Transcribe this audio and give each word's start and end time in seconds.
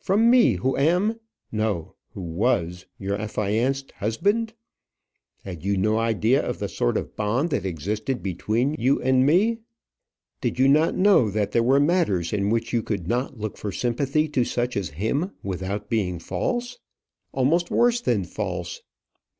from 0.00 0.28
me 0.28 0.54
who 0.54 0.76
am 0.76 1.20
no, 1.52 1.94
who 2.12 2.20
was, 2.20 2.86
your 2.98 3.16
affianced 3.16 3.92
husband! 4.00 4.52
Had 5.44 5.62
you 5.62 5.76
no 5.76 5.96
idea 5.96 6.42
of 6.44 6.58
the 6.58 6.68
sort 6.68 6.96
of 6.96 7.14
bond 7.14 7.50
that 7.50 7.64
existed 7.64 8.20
between 8.20 8.74
you 8.80 9.00
and 9.00 9.24
me? 9.24 9.60
Did 10.40 10.58
you 10.58 10.66
not 10.66 10.96
know 10.96 11.30
that 11.30 11.52
there 11.52 11.62
were 11.62 11.78
matters 11.78 12.32
in 12.32 12.50
which 12.50 12.72
you 12.72 12.82
could 12.82 13.06
not 13.06 13.38
look 13.38 13.56
for 13.56 13.70
sympathy 13.70 14.28
to 14.30 14.44
such 14.44 14.76
as 14.76 14.88
him 14.88 15.34
without 15.40 15.88
being 15.88 16.18
false, 16.18 16.80
nay, 17.32 17.38
almost 17.38 17.70
worse 17.70 18.00
than 18.00 18.24
false? 18.24 18.82